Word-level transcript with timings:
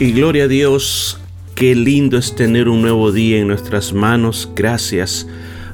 Y 0.00 0.12
gloria 0.12 0.44
a 0.44 0.48
Dios, 0.48 1.18
qué 1.56 1.74
lindo 1.74 2.18
es 2.18 2.36
tener 2.36 2.68
un 2.68 2.82
nuevo 2.82 3.10
día 3.10 3.38
en 3.38 3.48
nuestras 3.48 3.92
manos. 3.92 4.48
Gracias 4.54 5.26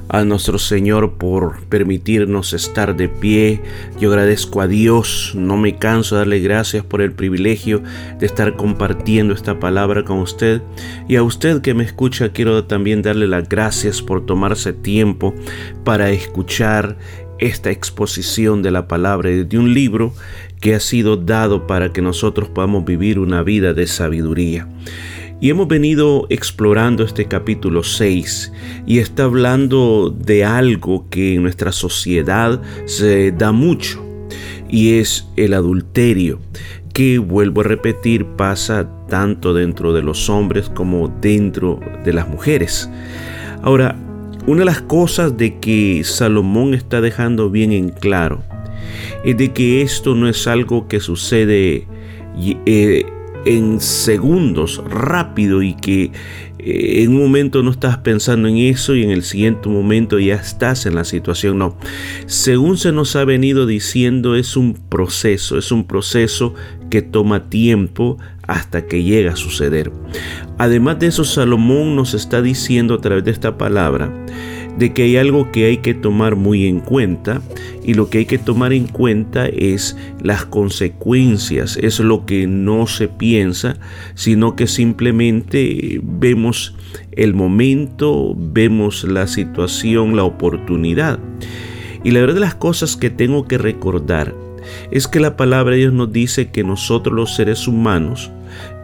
a 0.09 0.25
nuestro 0.25 0.59
Señor 0.59 1.19
por 1.19 1.63
permitirnos 1.67 2.55
estar 2.55 2.97
de 2.97 3.11
pie. 3.11 3.61
Yo 4.01 4.09
agradezco 4.09 4.63
a 4.63 4.67
Dios, 4.67 5.33
no 5.35 5.59
me 5.59 5.77
canso 5.77 6.15
de 6.15 6.21
darle 6.21 6.41
gracias 6.41 6.83
por 6.83 7.03
el 7.03 7.13
privilegio 7.13 7.83
de 8.19 8.25
estar 8.25 8.57
compartiendo 8.57 9.35
esta 9.35 9.61
palabra 9.61 10.05
con 10.05 10.21
usted. 10.21 10.63
Y 11.07 11.17
a 11.17 11.23
usted 11.23 11.61
que 11.61 11.75
me 11.75 11.85
escucha, 11.85 12.31
quiero 12.31 12.65
también 12.65 13.03
darle 13.03 13.27
las 13.27 13.47
gracias 13.47 14.01
por 14.01 14.25
tomarse 14.25 14.73
tiempo 14.73 15.35
para 15.85 16.11
escuchar 16.11 16.97
esta 17.39 17.71
exposición 17.71 18.63
de 18.63 18.71
la 18.71 18.89
palabra 18.89 19.31
de 19.31 19.59
un 19.59 19.75
libro 19.75 20.13
que 20.61 20.75
ha 20.75 20.81
sido 20.81 21.17
dado 21.17 21.67
para 21.67 21.93
que 21.93 22.03
nosotros 22.03 22.49
podamos 22.49 22.85
vivir 22.85 23.19
una 23.19 23.43
vida 23.43 23.75
de 23.75 23.87
sabiduría. 23.87 24.69
Y 25.41 25.51
hemos 25.51 25.69
venido 25.69 26.27
explorando 26.31 27.05
este 27.05 27.27
capítulo 27.27 27.83
6 27.83 28.53
y 28.87 28.99
está 28.99 29.25
hablando 29.25 30.15
de 30.17 30.45
algo 30.45 31.09
que 31.11 31.35
en 31.35 31.43
nuestra 31.43 31.73
sociedad 31.73 32.63
se 32.87 33.33
da 33.33 33.53
mucho 33.53 34.03
y 34.69 34.99
es 34.99 35.27
el 35.37 35.55
adulterio 35.55 36.39
que 36.95 37.19
vuelvo 37.19 37.61
a 37.61 37.65
repetir 37.65 38.25
pasa 38.37 38.89
tanto 39.09 39.53
dentro 39.53 39.93
de 39.93 40.03
los 40.03 40.31
hombres 40.31 40.71
como 40.71 41.09
dentro 41.21 41.81
de 42.05 42.13
las 42.13 42.29
mujeres. 42.29 42.89
Ahora, 43.63 43.97
una 44.47 44.61
de 44.61 44.65
las 44.67 44.83
cosas 44.83 45.37
de 45.37 45.59
que 45.59 46.03
Salomón 46.05 46.75
está 46.75 47.01
dejando 47.01 47.51
bien 47.51 47.73
en 47.73 47.89
claro 47.89 48.43
es 49.25 49.37
de 49.37 49.53
que 49.53 49.83
esto 49.83 50.15
no 50.15 50.29
es 50.29 50.47
algo 50.47 50.87
que 50.87 51.01
sucede 51.01 51.87
eh, 52.67 53.07
en 53.47 53.81
segundos, 53.81 54.83
rápido 54.89 55.63
y 55.63 55.75
que 55.75 56.11
en 56.65 57.11
un 57.11 57.23
momento 57.23 57.63
no 57.63 57.71
estás 57.71 57.99
pensando 57.99 58.49
en 58.49 58.57
eso 58.57 58.95
y 58.95 59.03
en 59.03 59.11
el 59.11 59.23
siguiente 59.23 59.69
momento 59.69 60.19
ya 60.19 60.37
estás 60.37 60.87
en 60.87 60.95
la 60.95 61.05
situación. 61.05 61.59
No, 61.59 61.77
según 62.27 62.79
se 62.79 62.93
nos 62.93 63.17
ha 63.17 63.25
venido 63.25 63.67
diciendo, 63.67 64.35
es 64.35 64.57
un 64.57 64.75
proceso, 64.75 65.59
es 65.59 65.71
un 65.71 65.87
proceso 65.87 66.55
que 66.91 67.03
toma 67.03 67.51
tiempo 67.51 68.19
hasta 68.47 68.87
que 68.87 69.03
llega 69.03 69.33
a 69.33 69.37
suceder. 69.37 69.93
Además 70.59 70.99
de 70.99 71.09
eso, 71.09 71.25
Salomón 71.25 71.97
nos 71.97 72.15
está 72.15 72.41
diciendo 72.41 72.95
a 72.95 73.01
través 73.01 73.25
de 73.25 73.31
esta 73.31 73.59
palabra, 73.59 74.13
de 74.79 74.93
que 74.93 75.03
hay 75.05 75.17
algo 75.17 75.53
que 75.53 75.67
hay 75.67 75.79
que 75.79 75.95
tomar 75.95 76.37
muy 76.37 76.67
en 76.67 76.81
cuenta 76.81 77.41
y 77.85 77.95
lo 77.95 78.09
que 78.09 78.19
hay 78.19 78.27
que 78.27 78.39
tomar 78.39 78.73
en 78.73 78.87
cuenta 78.87 79.47
es 79.47 79.97
las 80.21 80.45
consecuencias, 80.45 81.77
es 81.77 82.01
lo 82.01 82.27
que 82.27 82.47
no 82.47 82.87
se 82.87 83.09
piensa, 83.09 83.77
sino 84.15 84.57
que 84.57 84.67
simplemente 84.67 86.01
vemos 86.03 86.75
el 87.13 87.35
momento, 87.35 88.35
vemos 88.37 89.05
la 89.05 89.27
situación, 89.27 90.17
la 90.17 90.25
oportunidad. 90.25 91.19
Y 92.03 92.11
la 92.11 92.21
verdad 92.21 92.35
de 92.35 92.41
las 92.41 92.55
cosas 92.55 92.97
que 92.97 93.11
tengo 93.11 93.47
que 93.47 93.59
recordar 93.59 94.35
es 94.91 95.09
que 95.09 95.21
la 95.21 95.37
palabra 95.37 95.73
de 95.73 95.83
Dios 95.83 95.93
nos 95.93 96.13
dice 96.13 96.51
que 96.51 96.65
nosotros 96.65 97.15
los 97.15 97.35
seres 97.35 97.69
humanos 97.69 98.31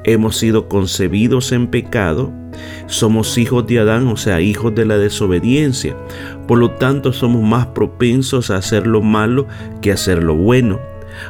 hemos 0.04 0.36
sido 0.36 0.68
concebidos 0.68 1.52
en 1.52 1.68
pecado, 1.68 2.32
somos 2.86 3.38
hijos 3.38 3.66
de 3.66 3.78
Adán, 3.78 4.08
o 4.08 4.16
sea, 4.16 4.40
hijos 4.40 4.74
de 4.74 4.84
la 4.84 4.98
desobediencia. 4.98 5.96
Por 6.46 6.58
lo 6.58 6.72
tanto, 6.72 7.12
somos 7.12 7.42
más 7.42 7.66
propensos 7.68 8.50
a 8.50 8.56
hacer 8.56 8.86
lo 8.86 9.02
malo 9.02 9.46
que 9.80 9.90
a 9.90 9.94
hacer 9.94 10.22
lo 10.22 10.34
bueno. 10.34 10.80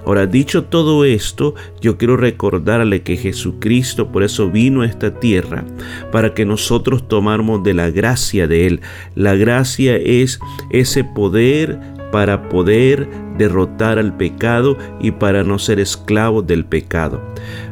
Ahora, 0.07 0.27
dicho 0.27 0.65
todo 0.65 1.05
esto, 1.05 1.55
yo 1.81 1.97
quiero 1.97 2.17
recordarle 2.17 3.03
que 3.03 3.17
Jesucristo 3.17 4.13
por 4.13 4.23
eso 4.23 4.51
vino 4.51 4.83
a 4.83 4.87
esta 4.87 5.19
tierra, 5.19 5.65
para 6.13 6.35
que 6.35 6.45
nosotros 6.45 7.09
tomáramos 7.09 7.63
de 7.63 7.75
la 7.75 7.91
gracia 7.91 8.47
de 8.47 8.67
Él. 8.67 8.81
La 9.15 9.35
gracia 9.35 9.97
es 9.97 10.39
ese 10.71 11.05
poder 11.05 11.79
para 12.11 12.49
poder 12.49 13.09
derrotar 13.39 13.99
al 13.99 14.17
pecado 14.17 14.77
y 15.01 15.13
para 15.13 15.45
no 15.45 15.59
ser 15.59 15.81
esclavos 15.81 16.47
del 16.47 16.65
pecado. 16.65 17.21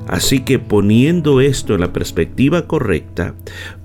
Así 0.06 0.40
que 0.40 0.58
poniendo 0.58 1.40
esto 1.40 1.74
en 1.74 1.80
la 1.80 1.92
perspectiva 1.92 2.66
correcta, 2.66 3.34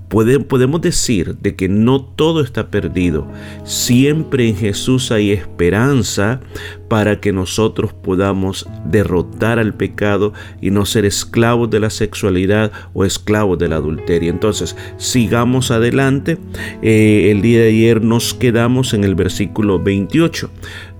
podemos 0.08 0.80
decir 0.80 1.36
de 1.38 1.56
que 1.56 1.68
no 1.68 2.04
todo 2.04 2.40
está 2.40 2.68
perdido. 2.70 3.26
Siempre 3.64 4.48
en 4.48 4.56
Jesús 4.56 5.10
hay 5.10 5.32
esperanza 5.32 6.40
para 6.94 7.18
que 7.18 7.32
nosotros 7.32 7.92
podamos 7.92 8.68
derrotar 8.84 9.58
al 9.58 9.74
pecado 9.74 10.32
y 10.60 10.70
no 10.70 10.86
ser 10.86 11.04
esclavos 11.04 11.68
de 11.68 11.80
la 11.80 11.90
sexualidad 11.90 12.70
o 12.92 13.04
esclavos 13.04 13.58
del 13.58 13.72
adulterio. 13.72 14.30
Entonces, 14.30 14.76
sigamos 14.96 15.72
adelante. 15.72 16.38
Eh, 16.82 17.32
el 17.32 17.42
día 17.42 17.62
de 17.62 17.70
ayer 17.70 18.00
nos 18.00 18.32
quedamos 18.32 18.94
en 18.94 19.02
el 19.02 19.16
versículo 19.16 19.82
28 19.82 20.48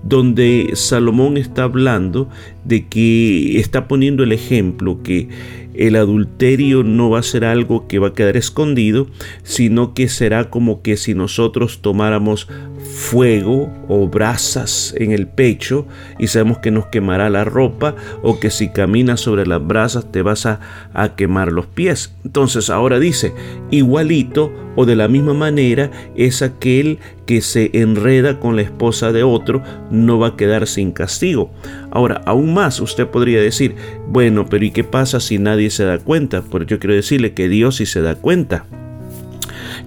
donde 0.03 0.71
Salomón 0.73 1.37
está 1.37 1.63
hablando 1.63 2.29
de 2.63 2.87
que 2.87 3.57
está 3.59 3.87
poniendo 3.87 4.23
el 4.23 4.33
ejemplo 4.33 5.01
que 5.01 5.29
el 5.73 5.95
adulterio 5.95 6.83
no 6.83 7.09
va 7.09 7.19
a 7.19 7.23
ser 7.23 7.43
algo 7.43 7.87
que 7.87 7.99
va 7.99 8.09
a 8.09 8.13
quedar 8.13 8.37
escondido, 8.37 9.07
sino 9.43 9.93
que 9.93 10.07
será 10.07 10.49
como 10.49 10.81
que 10.81 10.95
si 10.95 11.13
nosotros 11.13 11.81
tomáramos 11.81 12.47
fuego 12.77 13.69
o 13.87 14.07
brasas 14.07 14.93
en 14.97 15.11
el 15.11 15.27
pecho 15.27 15.84
y 16.19 16.27
sabemos 16.27 16.59
que 16.59 16.71
nos 16.71 16.87
quemará 16.87 17.29
la 17.29 17.43
ropa 17.43 17.95
o 18.21 18.39
que 18.39 18.49
si 18.49 18.69
caminas 18.69 19.21
sobre 19.21 19.45
las 19.45 19.65
brasas 19.65 20.11
te 20.11 20.21
vas 20.21 20.45
a, 20.45 20.59
quemar 21.15 21.51
los 21.51 21.65
pies. 21.67 22.15
Entonces 22.23 22.69
ahora 22.69 22.99
dice, 22.99 23.33
igualito 23.71 24.51
o 24.75 24.85
de 24.85 24.95
la 24.95 25.07
misma 25.07 25.33
manera 25.33 25.91
es 26.15 26.41
aquel 26.41 26.99
que 27.25 27.41
se 27.41 27.71
enreda 27.73 28.39
con 28.39 28.55
la 28.55 28.61
esposa 28.61 29.11
de 29.11 29.23
otro, 29.23 29.61
no 29.91 30.19
va 30.19 30.29
a 30.29 30.35
quedar 30.35 30.67
sin 30.67 30.91
castigo. 30.91 31.51
Ahora, 31.91 32.21
aún 32.25 32.53
más, 32.53 32.79
usted 32.79 33.07
podría 33.07 33.41
decir, 33.41 33.75
bueno, 34.07 34.45
pero 34.49 34.65
¿y 34.65 34.71
qué 34.71 34.83
pasa 34.83 35.19
si 35.19 35.37
nadie 35.37 35.69
se 35.69 35.85
da 35.85 35.99
cuenta? 35.99 36.41
Pues 36.41 36.67
yo 36.67 36.79
quiero 36.79 36.95
decirle 36.95 37.33
que 37.33 37.49
Dios 37.49 37.77
sí 37.77 37.85
se 37.85 38.01
da 38.01 38.15
cuenta. 38.15 38.65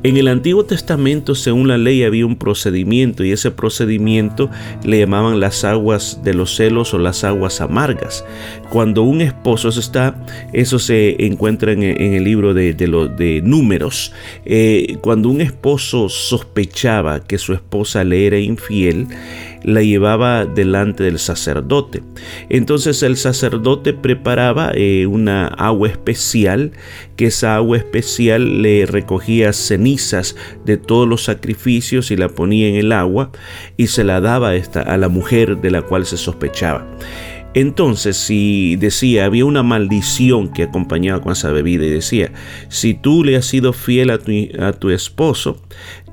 En 0.04 0.16
el 0.16 0.28
Antiguo 0.28 0.64
Testamento, 0.64 1.34
según 1.34 1.66
la 1.66 1.76
ley, 1.76 2.04
había 2.04 2.24
un 2.24 2.36
procedimiento 2.36 3.24
y 3.24 3.32
ese 3.32 3.50
procedimiento 3.50 4.48
le 4.84 5.00
llamaban 5.00 5.40
las 5.40 5.64
aguas 5.64 6.20
de 6.22 6.34
los 6.34 6.54
celos 6.54 6.94
o 6.94 6.98
las 6.98 7.24
aguas 7.24 7.60
amargas. 7.60 8.24
Cuando 8.70 9.02
un 9.02 9.20
esposo, 9.20 9.70
eso 9.70 9.80
está, 9.80 10.24
eso 10.52 10.78
se 10.78 11.26
encuentra 11.26 11.72
en, 11.72 11.82
el 11.82 12.22
libro 12.22 12.54
de, 12.54 12.74
de 12.74 13.40
números, 13.42 14.12
eh, 14.44 14.98
cuando 15.00 15.30
un 15.30 15.40
esposo 15.40 16.08
sospechaba 16.08 17.24
que 17.24 17.38
su 17.38 17.52
esposa 17.52 18.04
le 18.04 18.26
era 18.26 18.38
infiel, 18.38 19.08
la 19.62 19.82
llevaba 19.82 20.44
delante 20.44 21.04
del 21.04 21.18
sacerdote. 21.18 22.02
Entonces 22.48 23.02
el 23.02 23.16
sacerdote 23.16 23.92
preparaba 23.92 24.72
eh, 24.74 25.06
una 25.06 25.46
agua 25.46 25.88
especial, 25.88 26.72
que 27.16 27.26
esa 27.26 27.56
agua 27.56 27.76
especial 27.76 28.62
le 28.62 28.86
recogía 28.86 29.52
cenizas 29.52 30.36
de 30.64 30.76
todos 30.76 31.08
los 31.08 31.24
sacrificios 31.24 32.10
y 32.10 32.16
la 32.16 32.28
ponía 32.28 32.68
en 32.68 32.76
el 32.76 32.92
agua 32.92 33.30
y 33.76 33.88
se 33.88 34.04
la 34.04 34.20
daba 34.20 34.54
esta, 34.54 34.82
a 34.82 34.96
la 34.96 35.08
mujer 35.08 35.60
de 35.60 35.70
la 35.70 35.82
cual 35.82 36.06
se 36.06 36.16
sospechaba. 36.16 36.86
Entonces, 37.54 38.16
si 38.16 38.76
decía, 38.76 39.24
había 39.24 39.44
una 39.44 39.62
maldición 39.62 40.52
que 40.52 40.64
acompañaba 40.64 41.22
con 41.22 41.32
esa 41.32 41.50
bebida 41.50 41.86
y 41.86 41.90
decía, 41.90 42.30
si 42.68 42.92
tú 42.94 43.24
le 43.24 43.36
has 43.36 43.46
sido 43.46 43.72
fiel 43.72 44.10
a 44.10 44.18
tu, 44.18 44.32
a 44.60 44.72
tu 44.72 44.90
esposo, 44.90 45.60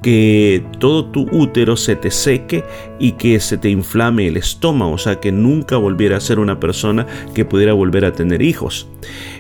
que 0.06 0.64
todo 0.78 1.06
tu 1.06 1.28
útero 1.32 1.76
se 1.76 1.96
te 1.96 2.12
seque 2.12 2.64
y 3.00 3.14
que 3.14 3.40
se 3.40 3.58
te 3.58 3.72
inflame 3.72 4.28
el 4.28 4.38
estómago, 4.38 4.92
o 4.92 4.98
sea, 5.00 5.20
que 5.20 5.32
nunca 5.32 5.78
volviera 5.78 6.18
a 6.18 6.20
ser 6.20 6.38
una 6.38 6.60
persona 6.60 7.08
que 7.34 7.44
pudiera 7.44 7.74
volver 7.74 8.06
a 8.06 8.14
tener 8.14 8.44
hijos. 8.44 8.88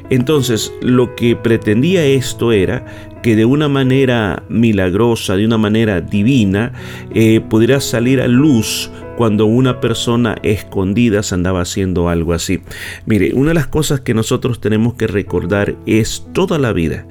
Entonces, 0.09 0.73
lo 0.81 1.13
que 1.13 1.35
pretendía 1.35 2.03
esto 2.03 2.51
era 2.51 2.83
que 3.21 3.35
de 3.35 3.45
una 3.45 3.67
manera 3.67 4.41
milagrosa, 4.49 5.35
de 5.35 5.45
una 5.45 5.59
manera 5.59 6.01
divina, 6.01 6.73
eh, 7.13 7.41
pudiera 7.47 7.79
salir 7.79 8.19
a 8.19 8.27
luz 8.27 8.89
cuando 9.17 9.45
una 9.45 9.79
persona 9.79 10.35
escondida 10.41 11.21
andaba 11.29 11.61
haciendo 11.61 12.09
algo 12.09 12.33
así. 12.33 12.61
Mire, 13.05 13.35
una 13.35 13.49
de 13.49 13.53
las 13.53 13.67
cosas 13.67 13.99
que 13.99 14.15
nosotros 14.15 14.59
tenemos 14.61 14.95
que 14.95 15.05
recordar 15.05 15.75
es 15.85 16.25
toda 16.33 16.57
la 16.57 16.73
vida 16.73 17.05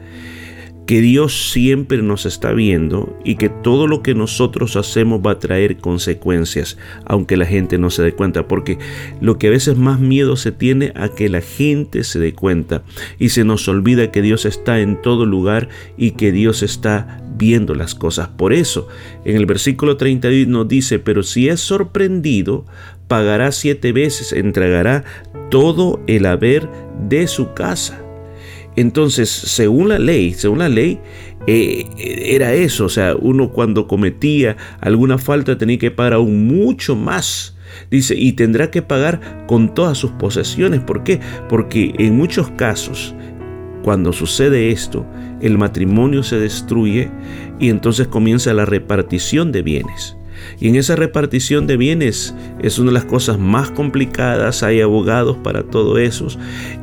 que 0.86 1.00
Dios 1.00 1.50
siempre 1.50 2.02
nos 2.02 2.26
está 2.26 2.52
viendo 2.52 3.18
y 3.24 3.36
que 3.36 3.48
todo 3.48 3.86
lo 3.86 4.02
que 4.02 4.14
nosotros 4.14 4.76
hacemos 4.76 5.20
va 5.24 5.32
a 5.32 5.38
traer 5.38 5.78
consecuencias, 5.78 6.76
aunque 7.06 7.36
la 7.36 7.46
gente 7.46 7.78
no 7.78 7.90
se 7.90 8.02
dé 8.02 8.12
cuenta, 8.12 8.46
porque 8.46 8.78
lo 9.20 9.38
que 9.38 9.46
a 9.46 9.50
veces 9.50 9.76
más 9.76 9.98
miedo 9.98 10.36
se 10.36 10.52
tiene 10.52 10.92
a 10.94 11.08
que 11.08 11.28
la 11.28 11.40
gente 11.40 12.04
se 12.04 12.18
dé 12.18 12.34
cuenta 12.34 12.82
y 13.18 13.30
se 13.30 13.44
nos 13.44 13.66
olvida 13.68 14.10
que 14.10 14.22
Dios 14.22 14.44
está 14.44 14.80
en 14.80 15.00
todo 15.00 15.24
lugar 15.24 15.68
y 15.96 16.12
que 16.12 16.32
Dios 16.32 16.62
está 16.62 17.22
viendo 17.36 17.74
las 17.74 17.94
cosas. 17.94 18.28
Por 18.28 18.52
eso, 18.52 18.88
en 19.24 19.36
el 19.36 19.46
versículo 19.46 19.96
32 19.96 20.48
nos 20.48 20.68
dice, 20.68 20.98
pero 20.98 21.22
si 21.22 21.48
es 21.48 21.60
sorprendido, 21.60 22.66
pagará 23.08 23.52
siete 23.52 23.92
veces, 23.92 24.32
entregará 24.32 25.04
todo 25.50 26.00
el 26.06 26.26
haber 26.26 26.68
de 27.08 27.26
su 27.26 27.54
casa. 27.54 28.03
Entonces, 28.76 29.30
según 29.30 29.88
la 29.88 29.98
ley, 29.98 30.34
según 30.34 30.58
la 30.58 30.68
ley, 30.68 31.00
eh, 31.46 31.86
era 31.96 32.54
eso, 32.54 32.86
o 32.86 32.88
sea, 32.88 33.14
uno 33.14 33.50
cuando 33.50 33.86
cometía 33.86 34.56
alguna 34.80 35.18
falta 35.18 35.58
tenía 35.58 35.78
que 35.78 35.90
pagar 35.90 36.14
aún 36.14 36.46
mucho 36.46 36.96
más. 36.96 37.56
Dice, 37.90 38.14
y 38.16 38.32
tendrá 38.32 38.70
que 38.70 38.82
pagar 38.82 39.46
con 39.46 39.74
todas 39.74 39.98
sus 39.98 40.12
posesiones. 40.12 40.80
¿Por 40.80 41.02
qué? 41.02 41.20
Porque 41.48 41.92
en 41.98 42.16
muchos 42.16 42.50
casos, 42.52 43.14
cuando 43.82 44.12
sucede 44.12 44.70
esto, 44.70 45.06
el 45.40 45.58
matrimonio 45.58 46.22
se 46.22 46.38
destruye 46.38 47.10
y 47.58 47.68
entonces 47.68 48.06
comienza 48.06 48.54
la 48.54 48.64
repartición 48.64 49.52
de 49.52 49.62
bienes. 49.62 50.16
Y 50.60 50.68
en 50.68 50.76
esa 50.76 50.96
repartición 50.96 51.66
de 51.66 51.76
bienes 51.76 52.34
es 52.62 52.78
una 52.78 52.90
de 52.90 52.94
las 52.94 53.04
cosas 53.04 53.38
más 53.38 53.70
complicadas, 53.70 54.62
hay 54.62 54.80
abogados 54.80 55.36
para 55.38 55.62
todo 55.62 55.98
eso, 55.98 56.28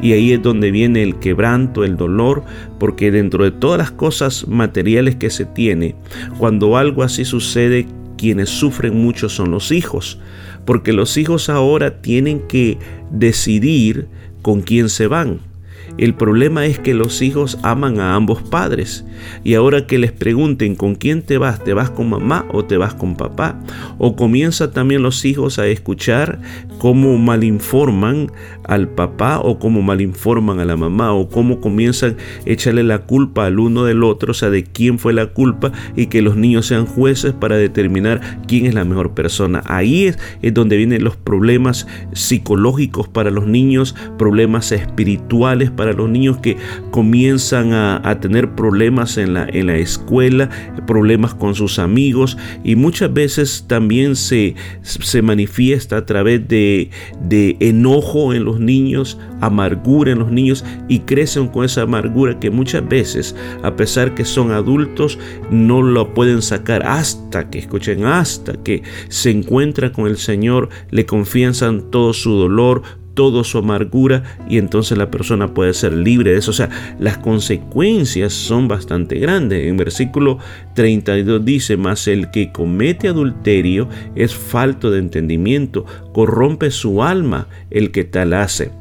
y 0.02 0.14
ahí 0.14 0.34
es 0.34 0.42
donde 0.42 0.72
viene 0.72 1.04
el 1.04 1.20
quebranto, 1.20 1.84
el 1.84 1.98
dolor, 1.98 2.44
porque 2.80 3.12
dentro 3.12 3.44
de 3.44 3.52
todas 3.52 3.78
las 3.78 3.92
cosas 3.92 4.48
materiales 4.48 5.16
que 5.16 5.30
se 5.30 5.46
tiene, 5.46 5.96
cuando 6.38 6.78
algo 6.78 7.04
así 7.04 7.26
sucede, 7.26 7.88
quienes 8.18 8.50
sufren 8.50 8.96
mucho 8.96 9.30
son 9.30 9.52
los 9.52 9.72
hijos, 9.72 10.20
porque 10.66 10.94
los 10.94 11.18
hijos 11.18 11.50
ahora 11.50 12.02
tienen 12.02 12.48
que 12.48 12.78
decidir 13.12 14.08
con 14.42 14.62
quién 14.62 14.90
se 14.90 15.08
van. 15.08 15.51
El 15.98 16.14
problema 16.14 16.66
es 16.66 16.80
que 16.80 16.94
los 16.94 17.22
hijos 17.22 17.60
aman 17.64 18.00
a 18.00 18.16
ambos 18.16 18.42
padres. 18.42 19.06
Y 19.44 19.54
ahora 19.54 19.88
que 19.88 19.98
les 19.98 20.12
pregunten 20.12 20.76
con 20.76 20.96
quién 20.96 21.22
te 21.22 21.38
vas, 21.38 21.64
te 21.64 21.74
vas 21.74 21.90
con 21.90 22.10
mamá 22.10 22.46
o 22.52 22.66
te 22.66 22.78
vas 22.78 22.94
con 22.94 23.16
papá, 23.16 23.60
o 23.98 24.16
comienza 24.16 24.72
también 24.72 25.04
los 25.04 25.26
hijos 25.26 25.60
a 25.60 25.68
escuchar 25.68 26.40
cómo 26.80 27.18
malinforman 27.18 28.32
al 28.72 28.88
papá 28.88 29.42
o 29.44 29.60
cómo 29.60 29.82
malinforman 29.82 30.62
a 30.62 30.66
la 30.66 30.78
mamá 30.78 31.12
o 31.12 31.28
cómo 31.28 31.60
comienzan 31.60 32.16
a 32.48 32.50
echarle 32.50 32.84
la 32.84 33.00
culpa 33.00 33.46
al 33.46 33.60
uno 33.60 33.84
del 33.84 34.02
otro, 34.02 34.32
o 34.32 34.34
sea, 34.34 34.50
de 34.50 34.64
quién 34.64 34.98
fue 34.98 35.12
la 35.12 35.28
culpa 35.28 35.74
y 35.98 36.06
que 36.06 36.22
los 36.22 36.38
niños 36.38 36.68
sean 36.68 36.86
jueces 36.86 37.34
para 37.34 37.58
determinar 37.58 38.40
quién 38.48 38.66
es 38.66 38.74
la 38.74 38.86
mejor 38.86 39.14
persona. 39.14 39.62
Ahí 39.66 40.06
es, 40.06 40.18
donde 40.54 40.78
vienen 40.78 41.04
los 41.04 41.18
problemas 41.18 41.86
psicológicos 42.14 43.10
para 43.10 43.30
los 43.30 43.46
niños, 43.46 43.94
problemas 44.18 44.72
espirituales 44.72 45.70
para 45.70 45.92
los 45.92 46.10
niños 46.10 46.38
que 46.38 46.56
comienzan 46.92 47.74
a, 47.74 48.20
tener 48.22 48.52
problemas 48.52 49.18
en 49.18 49.34
la, 49.34 49.48
en 49.52 49.68
la 49.68 49.76
escuela, 49.76 50.50
problemas 50.88 51.34
con 51.34 51.56
sus 51.56 51.78
amigos 51.80 52.38
y 52.64 52.76
muchas 52.76 53.12
veces 53.12 53.66
también 53.68 54.16
se, 54.16 54.56
se 54.82 55.22
manifiesta 55.22 55.98
a 55.98 56.06
través 56.06 56.48
de, 56.48 56.90
de 57.22 57.58
enojo 57.60 58.34
en 58.34 58.46
los 58.46 58.61
niños, 58.62 59.18
amargura 59.42 60.12
en 60.12 60.20
los 60.20 60.32
niños 60.32 60.64
y 60.88 61.00
crecen 61.00 61.48
con 61.48 61.66
esa 61.66 61.82
amargura 61.82 62.40
que 62.40 62.50
muchas 62.50 62.88
veces, 62.88 63.36
a 63.64 63.76
pesar 63.76 64.16
que 64.16 64.24
son 64.24 64.52
adultos, 64.52 65.20
no 65.50 65.82
lo 65.82 66.14
pueden 66.14 66.42
sacar 66.42 66.86
hasta 66.86 67.50
que, 67.50 67.60
escuchen, 67.60 68.06
hasta 68.06 68.54
que 68.54 68.84
se 69.10 69.32
encuentran 69.32 69.92
con 69.92 70.08
el 70.08 70.18
Señor, 70.18 70.70
le 70.92 71.06
confiesan 71.06 71.92
todo 71.92 72.14
su 72.14 72.32
dolor, 72.32 72.84
toda 73.14 73.44
su 73.44 73.58
amargura 73.58 74.24
y 74.50 74.58
entonces 74.58 74.98
la 74.98 75.12
persona 75.12 75.54
puede 75.54 75.74
ser 75.74 75.94
libre 75.94 76.32
de 76.32 76.38
eso. 76.38 76.52
O 76.52 76.54
sea, 76.54 76.70
las 77.00 77.18
consecuencias 77.18 78.34
son 78.34 78.68
bastante 78.68 79.20
grandes. 79.20 79.68
En 79.68 79.78
versículo 79.78 80.38
32 80.76 81.44
dice, 81.44 81.78
mas 81.78 82.08
el 82.08 82.32
que 82.32 82.52
comete 82.52 83.08
adulterio 83.08 83.88
es 84.16 84.34
falto 84.34 84.92
de 84.92 85.00
entendimiento, 85.00 85.86
corrompe 86.14 86.72
su 86.72 87.04
alma 87.04 87.48
el 87.70 87.92
que 87.92 88.04
tal 88.04 88.34
hace. 88.34 88.72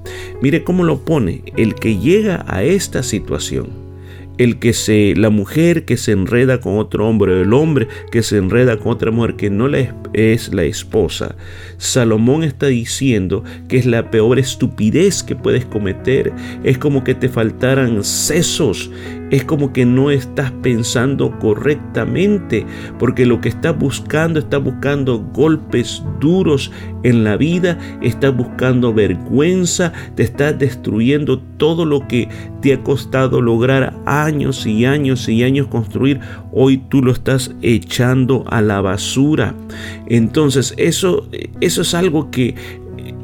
Mire 0.41 0.65
cómo 0.65 0.85
lo 0.85 1.05
pone, 1.05 1.43
el 1.57 1.75
que 1.75 1.99
llega 1.99 2.45
a 2.49 2.63
esta 2.63 3.03
situación 3.03 3.90
el 4.41 4.59
que 4.59 4.73
se, 4.73 5.13
la 5.17 5.29
mujer 5.29 5.85
que 5.85 5.99
se 5.99 6.13
enreda 6.13 6.63
con 6.63 6.79
otro 6.79 7.07
hombre, 7.07 7.43
el 7.43 7.53
hombre 7.53 7.89
que 8.11 8.23
se 8.23 8.39
enreda 8.39 8.79
con 8.79 8.93
otra 8.93 9.11
mujer 9.11 9.37
que 9.37 9.51
no 9.51 9.69
es 10.15 10.55
la 10.55 10.65
esposa. 10.65 11.37
Salomón 11.77 12.43
está 12.43 12.69
diciendo 12.69 13.45
que 13.69 13.77
es 13.77 13.85
la 13.85 14.11
peor 14.11 14.39
estupidez 14.39 15.23
que 15.23 15.37
puedes 15.37 15.67
cometer. 15.67 16.33
Es 16.65 16.79
como 16.79 17.05
que 17.05 17.15
te 17.15 17.29
faltaran 17.29 18.03
sesos 18.03 18.91
es 19.31 19.45
como 19.45 19.73
que 19.73 19.87
no 19.87 20.11
estás 20.11 20.51
pensando 20.63 21.39
correctamente, 21.39 22.67
porque 22.99 23.27
lo 23.27 23.41
que 23.41 23.49
estás 23.49 23.79
buscando, 23.79 24.41
estás 24.41 24.63
buscando 24.63 25.21
golpes 25.33 26.03
duros 26.21 26.71
en 27.03 27.25
la 27.25 27.37
vida, 27.37 27.79
estás 28.03 28.37
buscando 28.37 28.93
vergüenza, 28.93 29.93
te 30.17 30.25
estás 30.25 30.59
destruyendo 30.59 31.41
todo 31.57 31.85
lo 31.85 32.07
que 32.09 32.29
te 32.61 32.75
ha 32.75 32.83
costado 32.83 33.41
lograr 33.41 33.95
años 34.07 34.67
y 34.67 34.85
años 34.85 35.29
y 35.29 35.45
años 35.45 35.69
construir, 35.69 36.21
hoy 36.53 36.79
tú 36.89 37.03
lo 37.03 37.13
estás 37.13 37.55
echando 37.63 38.45
a 38.49 38.61
la 38.61 38.81
basura. 38.81 39.55
Entonces, 40.09 40.75
eso, 40.77 41.29
eso 41.61 41.83
es 41.83 41.95
algo 41.95 42.31
que 42.31 42.55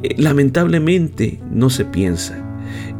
eh, 0.03 0.15
lamentablemente 0.17 1.39
no 1.51 1.69
se 1.69 1.85
piensa. 1.85 2.43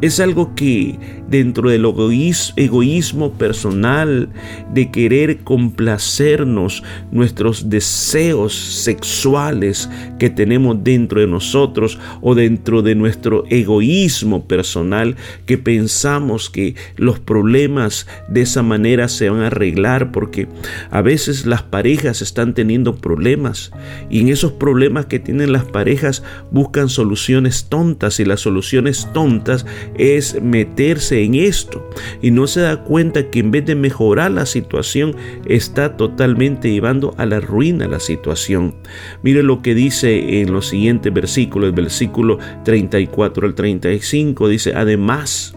Es 0.00 0.20
algo 0.20 0.54
que 0.54 0.96
dentro 1.28 1.70
del 1.70 1.84
egoísmo 1.84 3.32
personal, 3.32 4.28
de 4.72 4.90
querer 4.90 5.38
complacernos 5.38 6.84
nuestros 7.10 7.68
deseos 7.68 8.54
sexuales 8.54 9.90
que 10.18 10.30
tenemos 10.30 10.82
dentro 10.84 11.20
de 11.20 11.26
nosotros 11.26 11.98
o 12.20 12.34
dentro 12.34 12.82
de 12.82 12.94
nuestro 12.94 13.44
egoísmo 13.50 14.46
personal, 14.46 15.16
que 15.46 15.58
pensamos 15.58 16.48
que 16.48 16.76
los 16.96 17.18
problemas 17.18 18.06
de 18.28 18.42
esa 18.42 18.62
manera 18.62 19.08
se 19.08 19.28
van 19.28 19.42
a 19.42 19.48
arreglar 19.48 20.12
porque 20.12 20.48
a 20.90 21.02
veces 21.02 21.44
las 21.44 21.62
parejas 21.62 22.22
están 22.22 22.54
teniendo 22.54 22.94
problemas 22.96 23.72
y 24.10 24.20
en 24.20 24.28
esos 24.28 24.52
problemas 24.52 25.06
que 25.06 25.18
tienen 25.18 25.52
las 25.52 25.64
parejas 25.64 26.22
buscan 26.50 26.88
soluciones 26.88 27.66
tontas 27.68 28.20
y 28.20 28.24
las 28.24 28.40
soluciones 28.40 29.08
tontas 29.12 29.66
es 29.96 30.40
meterse 30.42 31.22
en 31.22 31.34
esto 31.34 31.88
y 32.22 32.30
no 32.30 32.46
se 32.46 32.60
da 32.60 32.84
cuenta 32.84 33.30
que 33.30 33.40
en 33.40 33.50
vez 33.50 33.66
de 33.66 33.74
mejorar 33.74 34.30
la 34.30 34.46
situación 34.46 35.14
está 35.46 35.96
totalmente 35.96 36.70
llevando 36.70 37.14
a 37.18 37.26
la 37.26 37.40
ruina 37.40 37.88
la 37.88 38.00
situación. 38.00 38.74
Mire 39.22 39.42
lo 39.42 39.62
que 39.62 39.74
dice 39.74 40.40
en 40.40 40.52
los 40.52 40.68
siguientes 40.68 41.12
versículos, 41.12 41.68
el 41.68 41.74
versículo 41.74 42.38
34 42.64 43.46
al 43.46 43.54
35 43.54 44.48
dice, 44.48 44.72
además, 44.74 45.54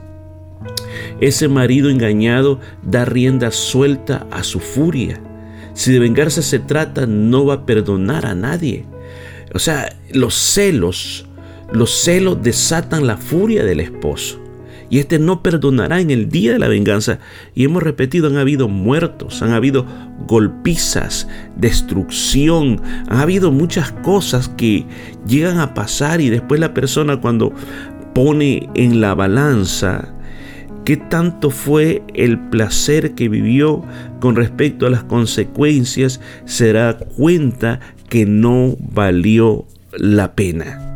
ese 1.20 1.48
marido 1.48 1.90
engañado 1.90 2.60
da 2.84 3.06
rienda 3.06 3.52
suelta 3.52 4.28
a 4.32 4.44
su 4.44 4.60
furia. 4.60 5.22
Si 5.74 5.92
de 5.92 6.00
vengarse 6.00 6.42
se 6.42 6.60
trata, 6.60 7.06
no 7.06 7.46
va 7.46 7.54
a 7.56 7.66
perdonar 7.66 8.26
a 8.26 8.36
nadie. 8.36 8.86
O 9.54 9.60
sea, 9.60 9.96
los 10.12 10.36
celos, 10.36 11.28
los 11.72 11.92
celos 11.92 12.42
desatan 12.42 13.08
la 13.08 13.18
furia 13.18 13.64
del 13.64 13.80
esposo 13.80 14.42
y 14.92 15.00
éste 15.00 15.20
no 15.20 15.42
perdonará 15.42 16.02
en 16.02 16.12
el 16.12 16.28
día 16.28 16.52
de 16.52 16.60
la 16.60 16.68
venganza. 16.68 17.20
Y 17.56 17.64
hemos 17.64 17.82
repetido, 17.82 18.28
han 18.28 18.36
habido 18.36 18.68
muertos, 18.68 19.42
han 19.42 19.52
habido 19.52 19.86
golpizas, 20.28 21.30
destrucción, 21.56 22.82
han 23.08 23.20
habido 23.20 23.54
muchas 23.54 23.94
cosas 23.94 24.50
que 24.50 24.86
llegan 25.26 25.60
a 25.60 25.74
pasar 25.74 26.20
y 26.20 26.30
después 26.30 26.60
la 26.60 26.74
persona 26.74 27.22
cuando 27.22 27.54
pone 28.14 28.70
en 28.76 29.00
la 29.00 29.16
balanza 29.16 30.14
qué 30.84 30.98
tanto 30.98 31.52
fue 31.52 32.04
el 32.14 32.38
placer 32.50 33.16
que 33.16 33.30
vivió 33.30 33.86
con 34.20 34.36
respecto 34.36 34.86
a 34.86 34.90
las 34.90 35.06
consecuencias, 35.06 36.20
se 36.44 36.74
da 36.74 36.98
cuenta 36.98 37.80
que 38.10 38.26
no 38.26 38.76
valió 38.78 39.66
la 39.94 40.36
pena. 40.36 40.91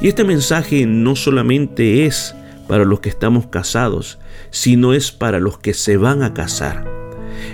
Y 0.00 0.08
este 0.08 0.24
mensaje 0.24 0.86
no 0.86 1.16
solamente 1.16 2.06
es 2.06 2.34
para 2.68 2.84
los 2.84 3.00
que 3.00 3.08
estamos 3.08 3.46
casados, 3.46 4.18
sino 4.50 4.92
es 4.92 5.12
para 5.12 5.40
los 5.40 5.58
que 5.58 5.74
se 5.74 5.96
van 5.96 6.22
a 6.22 6.34
casar. 6.34 6.84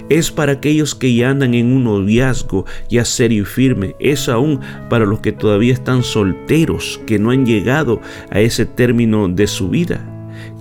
Es 0.09 0.31
para 0.31 0.53
aquellos 0.53 0.95
que 0.95 1.15
ya 1.15 1.31
andan 1.31 1.55
en 1.55 1.73
un 1.73 1.85
noviazgo 1.85 2.67
ya 2.89 3.05
serio 3.05 3.43
y 3.43 3.47
firme. 3.47 3.97
Es 3.99 4.29
aún 4.29 4.61
para 4.89 5.07
los 5.07 5.21
que 5.21 5.33
todavía 5.33 5.73
están 5.73 6.03
solteros, 6.03 7.01
que 7.07 7.19
no 7.19 7.31
han 7.31 7.47
llegado 7.47 8.01
a 8.31 8.41
ese 8.41 8.67
término 8.67 9.29
de 9.29 9.47
su 9.47 9.69
vida. 9.71 10.12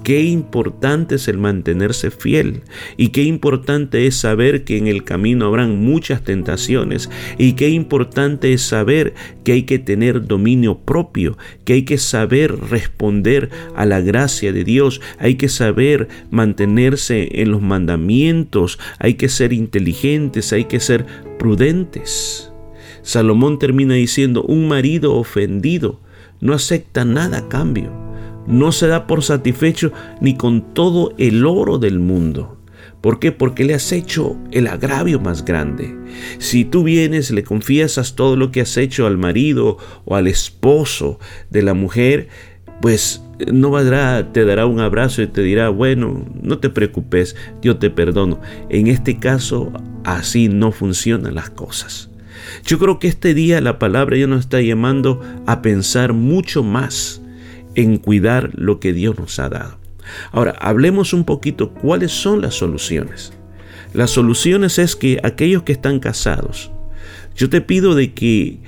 Qué 0.03 0.23
importante 0.23 1.15
es 1.15 1.27
el 1.27 1.37
mantenerse 1.37 2.09
fiel 2.09 2.63
y 2.97 3.09
qué 3.09 3.23
importante 3.23 4.07
es 4.07 4.15
saber 4.15 4.63
que 4.63 4.77
en 4.77 4.87
el 4.87 5.03
camino 5.03 5.45
habrán 5.45 5.77
muchas 5.77 6.23
tentaciones 6.23 7.11
y 7.37 7.53
qué 7.53 7.69
importante 7.69 8.51
es 8.51 8.63
saber 8.63 9.13
que 9.43 9.51
hay 9.51 9.63
que 9.63 9.77
tener 9.77 10.25
dominio 10.25 10.79
propio, 10.79 11.37
que 11.65 11.73
hay 11.73 11.83
que 11.83 11.99
saber 11.99 12.57
responder 12.71 13.51
a 13.75 13.85
la 13.85 14.01
gracia 14.01 14.51
de 14.51 14.63
Dios, 14.63 15.01
hay 15.19 15.35
que 15.35 15.49
saber 15.49 16.07
mantenerse 16.31 17.41
en 17.41 17.51
los 17.51 17.61
mandamientos, 17.61 18.79
hay 18.97 19.13
que 19.13 19.29
ser 19.29 19.53
inteligentes, 19.53 20.51
hay 20.51 20.65
que 20.65 20.79
ser 20.79 21.05
prudentes. 21.37 22.51
Salomón 23.03 23.59
termina 23.59 23.93
diciendo, 23.93 24.41
un 24.43 24.67
marido 24.67 25.13
ofendido 25.13 25.99
no 26.39 26.53
acepta 26.53 27.05
nada 27.05 27.37
a 27.39 27.49
cambio 27.49 27.91
no 28.47 28.71
se 28.71 28.87
da 28.87 29.07
por 29.07 29.23
satisfecho 29.23 29.91
ni 30.19 30.35
con 30.35 30.73
todo 30.73 31.13
el 31.17 31.45
oro 31.45 31.77
del 31.77 31.99
mundo. 31.99 32.57
¿Por 33.01 33.19
qué? 33.19 33.31
Porque 33.31 33.63
le 33.63 33.73
has 33.73 33.91
hecho 33.91 34.37
el 34.51 34.67
agravio 34.67 35.19
más 35.19 35.43
grande. 35.43 35.97
Si 36.37 36.65
tú 36.65 36.83
vienes, 36.83 37.31
le 37.31 37.43
confiesas 37.43 38.15
todo 38.15 38.35
lo 38.35 38.51
que 38.51 38.61
has 38.61 38.77
hecho 38.77 39.07
al 39.07 39.17
marido 39.17 39.77
o 40.05 40.15
al 40.15 40.27
esposo 40.27 41.19
de 41.49 41.63
la 41.63 41.73
mujer, 41.73 42.27
pues 42.79 43.23
no 43.51 43.71
valdrá, 43.71 44.31
te 44.31 44.45
dará 44.45 44.67
un 44.67 44.79
abrazo 44.79 45.23
y 45.23 45.27
te 45.27 45.41
dirá, 45.41 45.69
bueno, 45.69 46.25
no 46.41 46.59
te 46.59 46.69
preocupes, 46.69 47.35
yo 47.61 47.77
te 47.77 47.89
perdono. 47.89 48.39
En 48.69 48.85
este 48.85 49.17
caso, 49.17 49.71
así 50.03 50.47
no 50.47 50.71
funcionan 50.71 51.35
las 51.35 51.49
cosas. 51.49 52.09
Yo 52.65 52.77
creo 52.77 52.99
que 52.99 53.07
este 53.07 53.33
día 53.33 53.61
la 53.61 53.79
palabra 53.79 54.17
ya 54.17 54.27
nos 54.27 54.41
está 54.41 54.61
llamando 54.61 55.21
a 55.47 55.61
pensar 55.61 56.13
mucho 56.13 56.63
más 56.63 57.20
en 57.75 57.97
cuidar 57.97 58.51
lo 58.53 58.79
que 58.79 58.93
Dios 58.93 59.17
nos 59.17 59.39
ha 59.39 59.49
dado. 59.49 59.77
Ahora, 60.31 60.55
hablemos 60.59 61.13
un 61.13 61.23
poquito 61.23 61.73
cuáles 61.73 62.11
son 62.11 62.41
las 62.41 62.55
soluciones. 62.55 63.33
Las 63.93 64.11
soluciones 64.11 64.79
es 64.79 64.95
que 64.95 65.19
aquellos 65.23 65.63
que 65.63 65.73
están 65.73 65.99
casados, 65.99 66.71
yo 67.35 67.49
te 67.49 67.61
pido 67.61 67.95
de 67.95 68.13
que 68.13 68.59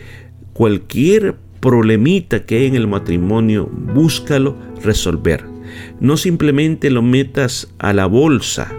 cualquier 0.53 1.36
problemita 1.60 2.45
que 2.45 2.57
hay 2.57 2.65
en 2.65 2.75
el 2.75 2.88
matrimonio, 2.88 3.69
búscalo 3.72 4.57
resolver. 4.83 5.45
No 6.00 6.17
simplemente 6.17 6.89
lo 6.89 7.01
metas 7.01 7.74
a 7.79 7.93
la 7.93 8.05
bolsa. 8.05 8.72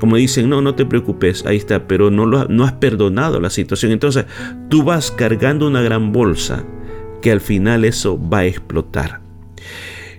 Como 0.00 0.16
dicen, 0.16 0.48
no, 0.48 0.62
no 0.62 0.74
te 0.74 0.84
preocupes, 0.84 1.46
ahí 1.46 1.58
está, 1.58 1.86
pero 1.86 2.10
no, 2.10 2.26
lo, 2.26 2.46
no 2.48 2.64
has 2.64 2.72
perdonado 2.72 3.38
la 3.38 3.50
situación. 3.50 3.92
Entonces, 3.92 4.24
tú 4.68 4.82
vas 4.82 5.10
cargando 5.12 5.68
una 5.68 5.82
gran 5.82 6.10
bolsa 6.10 6.64
que 7.20 7.30
al 7.30 7.40
final 7.40 7.84
eso 7.84 8.18
va 8.18 8.38
a 8.38 8.46
explotar. 8.46 9.21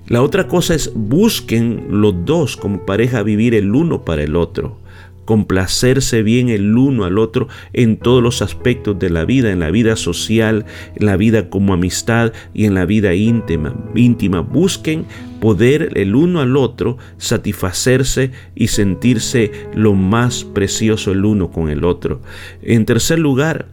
La 0.08 0.22
otra 0.22 0.48
cosa 0.48 0.76
es 0.76 0.92
busquen 0.94 1.88
los 1.90 2.26
dos 2.26 2.58
como 2.58 2.86
pareja 2.86 3.24
vivir 3.24 3.56
el 3.56 3.74
uno 3.74 4.04
para 4.04 4.22
el 4.24 4.36
otro, 4.36 4.78
complacerse 5.24 6.24
bien 6.24 6.50
el 6.50 6.78
uno 6.78 7.06
al 7.06 7.18
otro 7.18 7.48
en 7.72 7.96
todos 7.96 8.22
los 8.22 8.42
aspectos 8.42 9.00
de 9.00 9.10
la 9.10 9.24
vida, 9.24 9.52
en 9.52 9.62
la 9.62 9.72
vida 9.72 9.96
social, 9.96 10.66
en 10.96 11.06
la 11.06 11.16
vida 11.16 11.50
como 11.50 11.74
amistad 11.74 12.34
y 12.54 12.66
en 12.66 12.74
la 12.74 12.86
vida 12.86 13.14
íntima. 13.14 13.74
íntima. 13.96 14.42
Busquen 14.42 15.06
poder 15.40 15.92
el 15.96 16.16
uno 16.16 16.42
al 16.42 16.58
otro 16.58 16.98
satisfacerse 17.18 18.32
y 18.56 18.68
sentirse 18.68 19.52
lo 19.74 19.94
más 19.94 20.44
precioso 20.44 21.14
el 21.14 21.24
uno 21.24 21.50
con 21.50 21.70
el 21.70 21.86
otro. 21.86 22.22
En 22.62 22.86
tercer 22.86 23.20
lugar, 23.20 23.68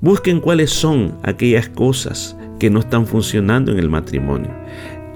busquen 0.00 0.40
cuáles 0.40 0.70
son 0.70 1.16
aquellas 1.24 1.68
cosas 1.68 2.36
que 2.60 2.70
no 2.70 2.78
están 2.78 3.06
funcionando 3.06 3.72
en 3.72 3.80
el 3.80 3.90
matrimonio 3.90 4.62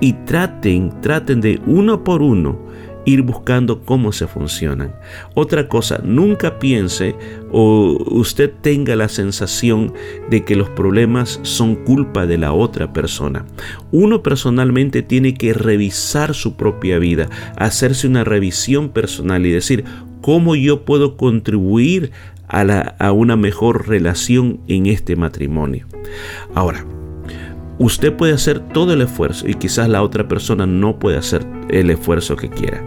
y 0.00 0.12
traten, 0.12 1.00
traten 1.00 1.41
de 1.41 1.61
uno 1.67 2.05
por 2.05 2.23
uno 2.23 2.67
ir 3.07 3.23
buscando 3.23 3.83
cómo 3.83 4.12
se 4.12 4.26
funcionan. 4.26 4.95
Otra 5.35 5.69
cosa, 5.69 6.00
nunca 6.05 6.59
piense 6.59 7.15
o 7.50 7.97
usted 8.11 8.53
tenga 8.61 8.97
la 8.97 9.09
sensación 9.09 9.95
de 10.29 10.45
que 10.45 10.57
los 10.57 10.69
problemas 10.69 11.38
son 11.43 11.76
culpa 11.76 12.26
de 12.26 12.37
la 12.37 12.53
otra 12.53 12.93
persona. 12.93 13.47
Uno 13.93 14.23
personalmente 14.23 15.03
tiene 15.03 15.35
que 15.35 15.55
revisar 15.55 16.35
su 16.35 16.57
propia 16.57 16.99
vida, 16.99 17.31
hacerse 17.57 18.09
una 18.09 18.25
revisión 18.25 18.91
personal 18.91 19.47
y 19.47 19.53
decir, 19.53 19.85
¿cómo 20.21 20.57
yo 20.57 20.85
puedo 20.85 21.17
contribuir 21.17 22.11
a, 22.49 22.62
a 22.99 23.12
una 23.12 23.37
mejor 23.37 23.88
relación 23.88 24.61
en 24.67 24.87
este 24.87 25.15
matrimonio? 25.15 25.87
Ahora, 26.55 26.85
Usted 27.78 28.14
puede 28.14 28.33
hacer 28.33 28.61
todo 28.61 28.95
el 28.95 29.02
esfuerzo 29.02 29.47
y 29.47 29.54
quizás 29.54 29.88
la 29.88 30.02
otra 30.02 30.26
persona 30.26 30.66
no 30.66 30.99
puede 30.99 31.18
hacer 31.18 31.47
el 31.68 31.90
esfuerzo 31.90 32.37
que 32.37 32.49
quiera. 32.49 32.82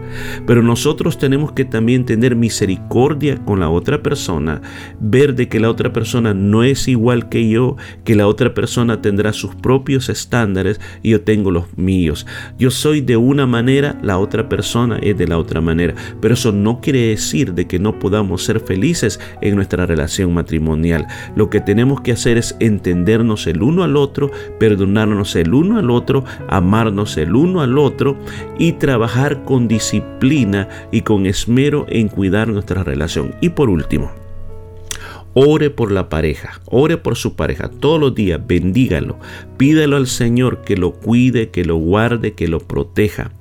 Pero 0.45 0.63
nosotros 0.63 1.17
tenemos 1.17 1.51
que 1.51 1.65
también 1.65 2.05
tener 2.05 2.35
misericordia 2.35 3.37
con 3.45 3.59
la 3.59 3.69
otra 3.69 4.01
persona, 4.01 4.61
ver 4.99 5.35
de 5.35 5.47
que 5.47 5.59
la 5.59 5.69
otra 5.69 5.93
persona 5.93 6.33
no 6.33 6.63
es 6.63 6.87
igual 6.87 7.29
que 7.29 7.49
yo, 7.49 7.75
que 8.03 8.15
la 8.15 8.27
otra 8.27 8.53
persona 8.53 9.01
tendrá 9.01 9.33
sus 9.33 9.55
propios 9.55 10.09
estándares 10.09 10.79
y 11.01 11.11
yo 11.11 11.21
tengo 11.21 11.51
los 11.51 11.77
míos. 11.77 12.25
Yo 12.57 12.71
soy 12.71 13.01
de 13.01 13.17
una 13.17 13.45
manera, 13.45 13.97
la 14.01 14.17
otra 14.17 14.49
persona 14.49 14.99
es 15.01 15.17
de 15.17 15.27
la 15.27 15.37
otra 15.37 15.61
manera. 15.61 15.95
Pero 16.21 16.33
eso 16.33 16.51
no 16.51 16.81
quiere 16.81 17.07
decir 17.07 17.53
de 17.53 17.67
que 17.67 17.79
no 17.79 17.99
podamos 17.99 18.43
ser 18.43 18.59
felices 18.59 19.19
en 19.41 19.55
nuestra 19.55 19.85
relación 19.85 20.33
matrimonial. 20.33 21.07
Lo 21.35 21.49
que 21.49 21.61
tenemos 21.61 22.01
que 22.01 22.11
hacer 22.11 22.37
es 22.37 22.55
entendernos 22.59 23.47
el 23.47 23.61
uno 23.61 23.83
al 23.83 23.95
otro, 23.95 24.31
perdonarnos 24.59 25.35
el 25.35 25.53
uno 25.53 25.77
al 25.77 25.89
otro, 25.89 26.23
amarnos 26.47 27.17
el 27.17 27.35
uno 27.35 27.61
al 27.61 27.77
otro 27.77 28.17
y 28.57 28.68
trabajar 28.73 29.43
con 29.43 29.67
disciplina 29.67 30.67
y 30.91 31.01
con 31.01 31.25
esmero 31.25 31.85
en 31.89 32.07
cuidar 32.07 32.47
nuestra 32.47 32.83
relación. 32.83 33.35
Y 33.41 33.49
por 33.49 33.69
último, 33.69 34.11
Ore 35.35 35.69
por 35.69 35.91
la 35.91 36.09
pareja, 36.09 36.59
ore 36.65 36.97
por 36.97 37.15
su 37.15 37.35
pareja 37.35 37.69
todos 37.69 37.99
los 37.99 38.15
días, 38.15 38.41
bendígalo, 38.45 39.19
pídelo 39.57 39.95
al 39.95 40.07
Señor 40.07 40.63
que 40.63 40.75
lo 40.75 40.93
cuide, 40.93 41.49
que 41.49 41.63
lo 41.63 41.75
guarde, 41.75 42.33
que 42.33 42.47
lo 42.47 42.59
proteja. 42.59 43.31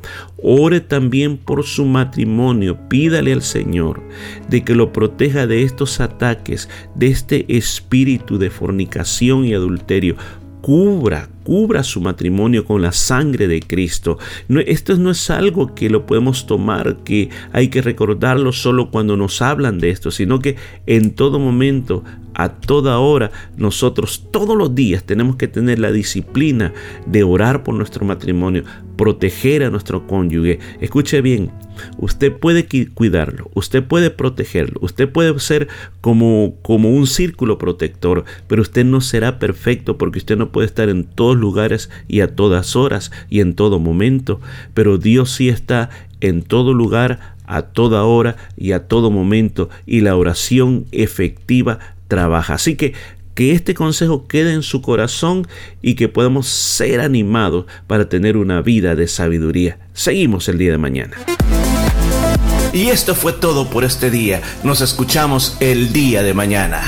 Ore 0.43 0.83
también 0.83 1.39
por 1.39 1.65
su 1.65 1.87
matrimonio, 1.87 2.79
pídale 2.91 3.33
al 3.33 3.43
Señor 3.43 4.03
de 4.51 4.65
que 4.65 4.75
lo 4.75 4.93
proteja 4.93 5.47
de 5.47 5.63
estos 5.63 6.01
ataques, 6.01 6.69
de 6.95 7.07
este 7.07 7.47
espíritu 7.57 8.37
de 8.37 8.51
fornicación 8.51 9.47
y 9.47 9.55
adulterio. 9.55 10.17
Cubra, 10.61 11.31
cubra 11.49 11.83
su 11.83 12.03
matrimonio 12.03 12.67
con 12.67 12.83
la 12.83 12.93
sangre 12.93 13.49
de 13.49 13.63
Cristo. 13.63 14.19
Esto 14.67 14.95
no 14.99 15.11
es 15.13 15.31
algo 15.31 15.75
que 15.75 15.89
lo 15.89 16.05
podemos 16.05 16.47
tomar, 16.47 16.99
que 17.05 17.31
hay 17.55 17.69
que 17.69 17.81
recordarlo 17.81 18.53
solo 18.53 18.91
cuando 18.91 19.17
nos 19.17 19.41
hablan 19.41 19.79
de 19.79 19.89
esto, 19.89 20.11
sino 20.11 20.41
que 20.41 20.57
en 20.85 21.13
todo 21.13 21.39
momento, 21.39 22.05
a 22.39 22.51
toda 22.51 23.01
hora, 23.01 23.33
nosotros 23.57 24.29
todos 24.31 24.57
los 24.57 24.75
días 24.75 25.03
tenemos 25.03 25.35
que 25.35 25.49
tener 25.49 25.81
la 25.81 25.91
disciplina 25.91 26.73
de 27.05 27.25
orar 27.25 27.65
por 27.65 27.75
nuestro 27.75 28.07
matrimonio, 28.07 28.63
proteger 28.97 29.65
a 29.65 29.71
nuestro 29.71 30.07
cónyuge. 30.07 30.61
Escuche 30.81 31.21
bien, 31.21 31.51
usted 31.99 32.33
puede 32.33 32.69
cuidarlo, 32.95 33.51
usted 33.55 33.83
puede 33.83 34.11
protegerlo, 34.11 34.79
usted 34.83 35.11
puede 35.11 35.37
ser 35.41 35.67
como, 36.01 36.55
como 36.63 36.91
un 36.91 37.09
círculo 37.09 37.59
protector, 37.59 38.25
pero 38.47 38.63
usted 38.63 38.85
no 38.85 39.01
será 39.01 39.41
perfecto 39.41 39.99
porque 39.99 40.21
usted 40.21 40.37
no 40.37 40.53
puede 40.53 40.69
estar 40.69 40.89
en 40.89 41.03
todos 41.05 41.37
lugares 41.37 41.91
y 42.07 42.21
a 42.21 42.37
todas 42.37 42.77
horas 42.77 43.11
y 43.29 43.41
en 43.41 43.55
todo 43.55 43.81
momento, 43.81 44.41
pero 44.75 44.97
Dios 44.97 45.33
sí 45.33 45.49
está 45.49 45.91
en 46.21 46.43
todo 46.43 46.73
lugar, 46.73 47.37
a 47.47 47.63
toda 47.63 48.05
hora 48.05 48.37
y 48.57 48.73
a 48.73 48.87
todo 48.87 49.11
momento, 49.11 49.71
y 49.87 50.03
la 50.03 50.15
oración 50.15 50.87
efectiva 50.93 51.79
trabaja. 52.09 52.55
Así 52.55 52.77
que 52.77 52.95
que 53.39 53.53
este 53.53 53.73
consejo 53.73 54.27
quede 54.27 54.53
en 54.53 54.65
su 54.65 54.83
corazón 54.83 55.47
y 55.81 55.95
que 55.95 56.09
podamos 56.09 56.49
ser 56.49 57.01
animados 57.01 57.67
para 57.87 58.09
tener 58.09 58.37
una 58.37 58.63
vida 58.63 58.97
de 58.97 59.07
sabiduría. 59.07 59.79
Seguimos 59.93 60.49
el 60.49 60.59
día 60.59 60.73
de 60.73 60.79
mañana. 60.79 61.17
Y 62.73 62.89
esto 62.89 63.15
fue 63.15 63.33
todo 63.33 63.71
por 63.71 63.85
este 63.85 64.11
día. 64.11 64.43
Nos 64.65 64.81
escuchamos 64.81 65.57
el 65.61 65.93
día 65.93 66.25
de 66.25 66.35
mañana. 66.35 66.83